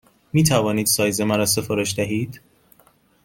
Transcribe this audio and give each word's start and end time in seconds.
می 0.33 0.43
توانید 0.43 0.85
سایز 0.87 1.21
مرا 1.21 1.45
سفارش 1.45 1.95
دهید؟ 1.95 2.41